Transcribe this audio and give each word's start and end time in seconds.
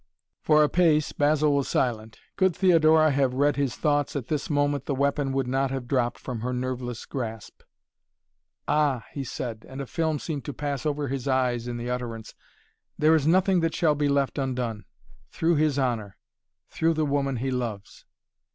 For 0.41 0.63
a 0.63 0.67
pace 0.67 1.11
Basil 1.11 1.53
was 1.53 1.67
silent. 1.67 2.17
Could 2.35 2.55
Theodora 2.55 3.11
have 3.11 3.35
read 3.35 3.55
his 3.55 3.75
thoughts 3.75 4.15
at 4.15 4.29
this 4.29 4.49
moment 4.49 4.87
the 4.87 4.95
weapon 4.95 5.31
would 5.31 5.45
not 5.47 5.69
have 5.69 5.87
dropped 5.87 6.17
from 6.17 6.39
her 6.39 6.51
nerveless 6.51 7.05
grasp. 7.05 7.61
"Ah!" 8.67 9.05
he 9.13 9.23
said, 9.23 9.63
and 9.69 9.79
a 9.79 9.85
film 9.85 10.17
seemed 10.17 10.43
to 10.45 10.53
pass 10.53 10.87
over 10.87 11.07
his 11.07 11.27
eyes 11.27 11.67
in 11.67 11.77
the 11.77 11.91
utterance. 11.91 12.33
"There 12.97 13.13
is 13.13 13.27
nothing 13.27 13.59
that 13.59 13.75
shall 13.75 13.93
be 13.93 14.09
left 14.09 14.39
undone 14.39 14.85
through 15.29 15.57
his 15.57 15.77
honor 15.77 16.17
through 16.71 16.95
the 16.95 17.05
woman 17.05 17.35
he 17.35 17.51
loves." 17.51 18.05